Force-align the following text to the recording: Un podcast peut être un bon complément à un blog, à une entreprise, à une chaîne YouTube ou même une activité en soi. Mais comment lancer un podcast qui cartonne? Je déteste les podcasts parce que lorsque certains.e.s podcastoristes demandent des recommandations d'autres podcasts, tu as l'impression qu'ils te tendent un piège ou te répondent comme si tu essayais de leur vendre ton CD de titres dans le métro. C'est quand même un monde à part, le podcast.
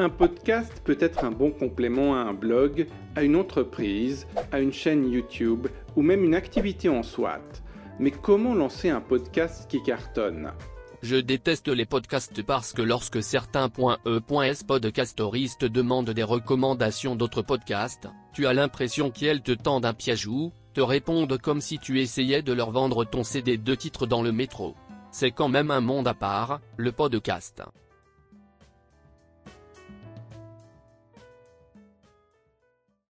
Un 0.00 0.10
podcast 0.10 0.80
peut 0.84 0.96
être 1.00 1.24
un 1.24 1.32
bon 1.32 1.50
complément 1.50 2.14
à 2.14 2.18
un 2.18 2.32
blog, 2.32 2.86
à 3.16 3.24
une 3.24 3.34
entreprise, 3.34 4.28
à 4.52 4.60
une 4.60 4.72
chaîne 4.72 5.10
YouTube 5.10 5.66
ou 5.96 6.02
même 6.02 6.22
une 6.22 6.36
activité 6.36 6.88
en 6.88 7.02
soi. 7.02 7.40
Mais 7.98 8.12
comment 8.12 8.54
lancer 8.54 8.90
un 8.90 9.00
podcast 9.00 9.68
qui 9.68 9.82
cartonne? 9.82 10.52
Je 11.02 11.16
déteste 11.16 11.66
les 11.66 11.84
podcasts 11.84 12.44
parce 12.44 12.72
que 12.72 12.82
lorsque 12.82 13.20
certains.e.s 13.20 14.62
podcastoristes 14.62 15.64
demandent 15.64 16.10
des 16.10 16.22
recommandations 16.22 17.16
d'autres 17.16 17.42
podcasts, 17.42 18.06
tu 18.32 18.46
as 18.46 18.54
l'impression 18.54 19.10
qu'ils 19.10 19.42
te 19.42 19.50
tendent 19.50 19.84
un 19.84 19.94
piège 19.94 20.28
ou 20.28 20.52
te 20.74 20.80
répondent 20.80 21.38
comme 21.38 21.60
si 21.60 21.80
tu 21.80 22.00
essayais 22.00 22.42
de 22.42 22.52
leur 22.52 22.70
vendre 22.70 23.04
ton 23.04 23.24
CD 23.24 23.58
de 23.58 23.74
titres 23.74 24.06
dans 24.06 24.22
le 24.22 24.30
métro. 24.30 24.76
C'est 25.10 25.32
quand 25.32 25.48
même 25.48 25.72
un 25.72 25.80
monde 25.80 26.06
à 26.06 26.14
part, 26.14 26.60
le 26.76 26.92
podcast. 26.92 27.64